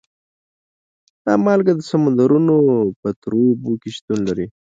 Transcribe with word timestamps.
دا 1.25 1.33
مالګه 1.45 1.73
د 1.75 1.81
سمندرونو 1.89 2.55
په 3.01 3.09
تروو 3.21 3.47
اوبو 3.51 3.71
کې 3.81 3.89
شتون 3.97 4.19
لري. 4.27 4.47